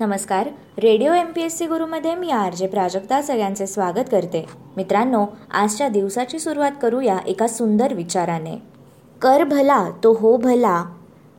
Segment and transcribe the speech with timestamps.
[0.00, 0.48] नमस्कार.
[0.78, 4.44] Radio M P S C गुरुमध्ये मी R J Prajakta सगळ्यांचे स्वागत करते.
[4.76, 8.54] मित्रांनो आजच्या दिवसाची सुरुवात करूया एका सुंदर विचाराने.
[9.22, 10.84] कर भला तो हो भला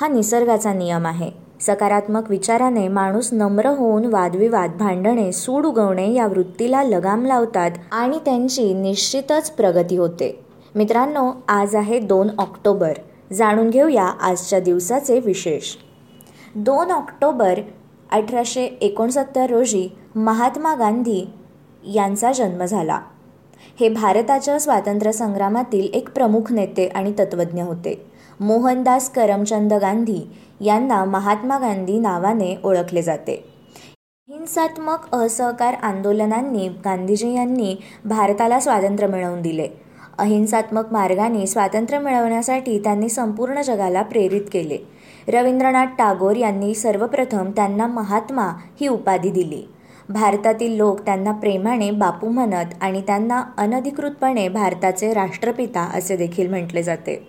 [0.00, 1.30] हा निसर्गाचा नियम आहे.
[1.60, 8.72] सकारात्मक विचाराने माणूस नम्र होऊन वादविवाद भांडणे सूड उगवणे या वृत्तीला लगाम लावतात आणि त्यांची
[8.74, 10.40] निश्चितच प्रगती होते.
[10.74, 12.92] मित्रांनो आज आहे दोन ऑक्टोबर.
[13.32, 15.76] जाणून घेऊया आजच्या दिवसाचे विशेष.
[16.54, 17.60] दोन ऑक्टोबर
[18.12, 21.26] अठराशे एकोणसत्तर रोजी महात्मा गांधी
[21.84, 23.00] यांचा जन्म झाला.
[23.80, 28.06] हे भारताच्या स्वातंत्र्य संग्रामातील एक प्रमुख नेते आणि तत्त्वज्ञ होते.
[28.40, 30.20] मोहनदास करमचंद गांधी
[30.60, 33.44] यांना महात्मा गांधी नावाने ओळखले जाते.
[34.28, 39.68] हिंसात्मक असहकार आंदोलनांनी गांधीजी यांनी भारताला स्वातंत्र्य मिळवून दिले.
[40.18, 44.78] अहिंसात्मक मार्गाने स्वातंत्र्य मिळवण्यासाठी त्यांनी संपूर्ण जगाला प्रेरित केले.
[45.28, 48.46] रवींद्रनाथ टागोर यांनी सर्वप्रथम त्यांना महात्मा
[48.80, 49.62] ही उपाधी दिली.
[50.08, 57.28] भारतातील लोक त्यांना प्रेमाने बापू म्हणत आणि त्यांना अनधिकृतपणे भारताचे राष्ट्रपिता असे देखील म्हटले जाते.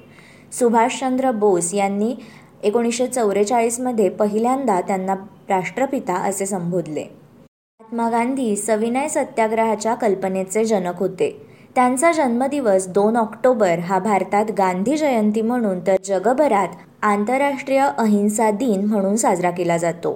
[0.59, 2.15] सुभाषचंद्र बोस यांनी
[2.63, 5.15] एकोणीसशे चौवेचाळीसमध्ये पहिल्यांदा त्यांना
[5.49, 7.03] राष्ट्रपिता असे संबोधले.
[7.03, 11.52] महात्मा गांधी सविनय सत्याग्रहाच्या कल्पनेचे जनक होते.
[11.75, 19.15] त्यांचा जन्मदिवस दोन ऑक्टोबर हा भारतात गांधी जयंती म्हणून तर जगभरात आंतरराष्ट्रीय अहिंसा दिन म्हणून
[19.15, 20.11] साजरा केला जातो.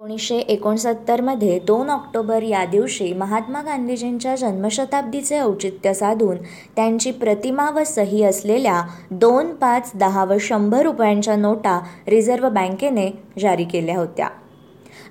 [0.00, 6.36] एकोणीसशे एकोणसत्तरमध्ये दोन ऑक्टोबर या दिवशी महात्मा गांधीजींच्या जन्मशताब्दीचे औचित्य साधून
[6.76, 13.64] त्यांची प्रतिमा व सही असलेल्या दोन पाच दहा व शंभर रुपयांच्या नोटा रिझर्व्ह बँकेने जारी
[13.64, 14.28] केल्या होत्या.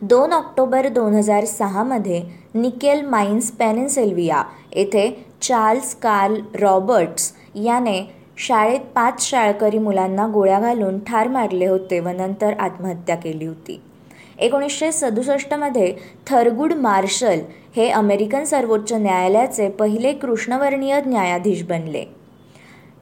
[0.02, 2.22] दोन ऑक्टोबर दोन हजार सहामध्ये
[2.54, 5.10] निकेल माइन्स पेनिन्सेल्विया येथे
[5.44, 12.54] चार्ल्स कार्ल रॉबर्ट्स याने शाळेत पाच शाळकरी मुलांना गोळ्या घालून ठार मारले होते व नंतर
[12.60, 13.82] आत्महत्या केली होती.
[14.40, 15.96] एकोणीसशे सदुसष्टमध्ये
[16.28, 17.40] थरगुड मार्शल
[17.76, 22.06] हे अमेरिकन सर्वोच्च न्यायालयाचे पहिले कृष्णवर्णीय न्यायाधीश बनले.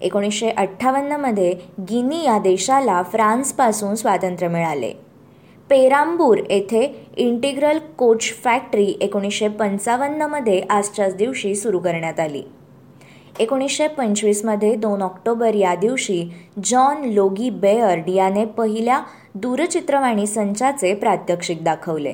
[0.01, 5.10] एकोणीसशे अठ्ठावन्नमध्ये गिनी या देशाला फ्रान्सपासून स्वातंत्र्य मिळाले.
[5.71, 12.41] पेरांबूर येथे इंटिग्रल कोच फॅक्टरी एकोणीसशे पंचावन्नमध्ये आजच्याच दिवशी सुरू करण्यात आली.
[13.39, 16.29] एकोणीसशे पंचवीसमध्ये दोन ऑक्टोबर या दिवशी
[16.63, 18.99] जॉन लोगी बेअर्ड याने पहिल्या
[19.35, 22.13] दूरचित्रवाणी संचाचे प्रात्यक्षिक दाखवले.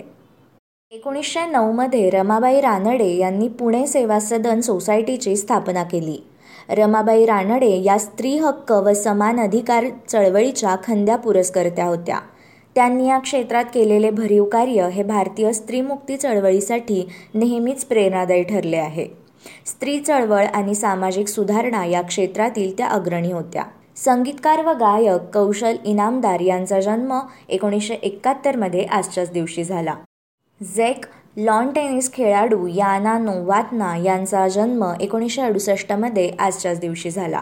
[0.92, 6.18] एकोणीसशे नऊमध्ये रमाबाई रानडे यांनी पुणे सेवा सदन सोसायटीची स्थापना केली.
[6.70, 12.20] रमाबाई रानडे या स्त्री हक्क व समान अधिकार चळवळीच्या खंद्या पुरस्कर्त्या होत्या.
[12.78, 19.08] त्यांनी या क्षेत्रात केलेले भरीव कार्य हे भारतीय स्त्रीमुक्ती चळवळीसाठी नेहमीच प्रेरणादायी ठरले आहे.
[19.66, 23.64] स्त्री चळवळ आणि सामाजिक सुधारणा या क्षेत्रातील त्या अग्रणी होत्या.
[23.96, 29.96] संगीतकार व गायक कौशल इनामदार यांचा जन्म एकोणीसशे एकाहत्तरमध्ये आजच्याच दिवशी झाला.
[30.76, 31.06] झेक
[31.38, 37.42] लॉन टेनिस खेळाडू याना नोवातना यांचा जन्म एकोणीसशे अडुसष्टमध्ये आजच्याच दिवशी झाला.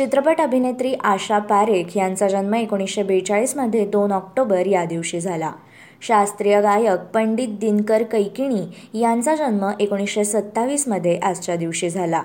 [0.00, 5.50] चित्रपट अभिनेत्री आशा पारेख यांचा जन्म एकोणीसशे बेचाळीसमध्ये दोन ऑक्टोबर या दिवशी झाला.
[6.02, 12.22] शास्त्रीय गायक पंडित दिनकर कैकिणी यांचा जन्म एकोणीसशे सत्तावीसमध्ये आजच्या दिवशी झाला.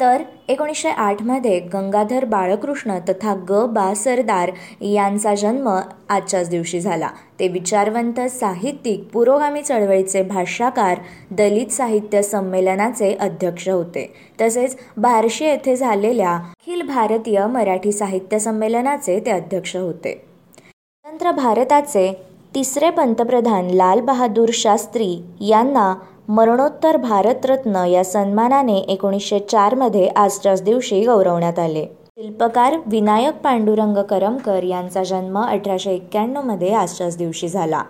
[0.00, 3.64] तर एकोणीसशे आठमध्ये गंगाधर बाळकृष्ण तथा ग.
[3.66, 3.94] बा.
[3.94, 5.68] सरदार यांचा जन्म
[6.08, 7.08] आजच्याच दिवशी झाला.
[7.40, 10.98] ते विचारवंत साहित्यिक पुरोगामी चळवळीचे भाष्याकार
[11.30, 14.12] दलित साहित्य संमेलनाचे अध्यक्ष होते.
[14.40, 16.38] तसेच बार्शी येथे झालेल्या
[16.86, 20.12] भारतीय मराठी साहित्य संमेलनाचे ते अध्यक्ष होते.
[20.58, 22.12] स्वतंत्र भारताचे
[22.54, 25.94] तिसरे पंतप्रधान लाल बहादूर शास्त्री यांना
[26.28, 31.84] मरणोत्तर भारतरत्न या सन्मानाने एकोणीसशे चारमध्ये आजच्याच दिवशी गौरवण्यात आले.
[32.18, 37.82] शिल्पकार विनायक पांडुरंग करमकर यांचा जन्म अठराशे एक्क्याण्णवमध्ये आजच्याच दिवशी झाला.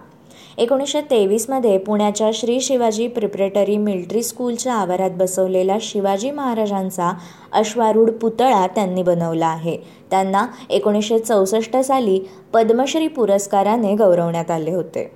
[0.58, 7.12] एकोणीसशे तेवीसमध्ये पुण्याच्या श्री शिवाजी प्रिपरेटरी मिलिटरी स्कूलच्या आवारात बसवलेला शिवाजी महाराजांचा
[7.52, 9.76] अश्वारूढ पुतळा त्यांनी बनवला आहे.
[10.10, 12.20] त्यांना एकोणीसशे चौसष्ट साली
[12.52, 15.10] पद्मश्री पुरस्काराने गौरवण्यात आले होते.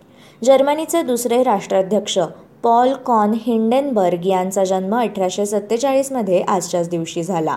[0.44, 2.18] जर्मनीचे दुसरे राष्ट्राध्यक्ष
[2.62, 7.56] पॉल कॉन हिंडेनबर्ग यांचा जन्म अठराशे सत्तेचाळीसमध्ये आजच्याच दिवशी झाला.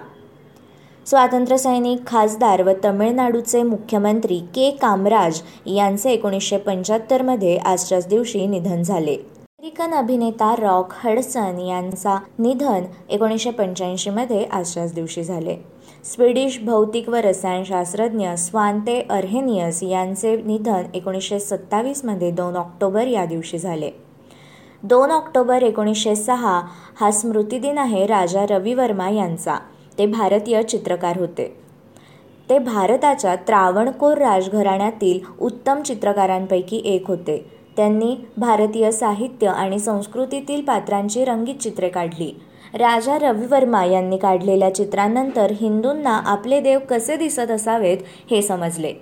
[1.08, 4.70] स्वातंत्र्यसैनिक खासदार व तमिळनाडूचे मुख्यमंत्री के.
[4.72, 9.14] कामराज यांचे एकोणीसशे पंच्याहत्तरमध्ये आजच्याच दिवशी निधन झाले.
[9.14, 15.56] अमेरिकन अभिनेता रॉक हडसन यांचा निधन एकोणीसशे पंच्याऐंशीमध्ये आजच्याच दिवशी झाले.
[16.06, 23.92] स्वीडिश भौतिक व रसायनशास्त्रज्ञ स्वांते अर्हेनियस यांचे निधन एकोणीसशे सत्तावीसमध्ये दोन ऑक्टोबर या दिवशी झाले.
[24.84, 26.60] दोन ऑक्टोबर एकोणीसशे सहा
[27.00, 29.58] हा स्मृतिदिन आहे राजा रवी वर्मा यांचा.
[30.02, 31.58] ते भारतीय चित्रकार होते.
[32.50, 37.46] ते भारताच्या त्रावणकोर राजघराण्यातील उत्तम चित्रकारांपैकी एक होते.
[37.78, 42.32] त्यांनी भारतीय साहित्य आणि संस्कृतीतील पात्रांची रंगीत चित्रे काढली.
[42.74, 47.98] राजा रविवर्मा यांनी काढलेल्या चित्रांनंतर हिंदूंना आपले देव कसे दिसत असावेत
[48.32, 48.94] हे समजले.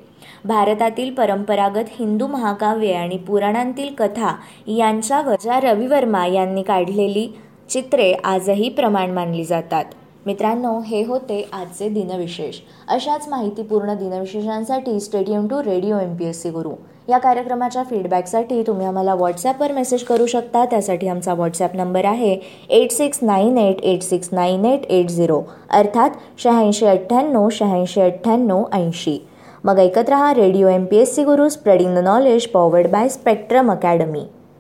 [0.45, 4.35] भारतातील परंपरागत हिंदू महाकाव्ये आणि पुराणांतील कथा
[4.67, 9.85] यांच्यावर राजा रविवर्मा यांनी काढलेली चित्रे आजही प्रमाण मानली जातात.
[10.25, 12.59] मित्रांनो हे होते आजचे दिनविशेष.
[12.87, 16.71] अशाच माहितीपूर्ण दिनविशेषांसाठी stay tuned to radio M P S C Guru.
[17.09, 20.65] या कार्यक्रमाच्या फीडबॅकसाठी तुम्ही आम्हाला व्हॉट्सॲपवर मेसेज करू शकता.
[20.65, 22.35] त्यासाठी आमचा व्हॉट्सॲप नंबर आहे
[22.69, 26.09] eight six nine eight eight six nine eight eight zero अर्थात
[26.43, 29.17] शहाऐंशी अठ्ठ्याण्णव शहाऐंशी अठ्ठ्याण्णव ऐंशी.
[29.63, 33.71] मग ऐकत रहा radio M P S C Guru spreading the knowledge powered by Spectrum
[33.71, 34.25] Academy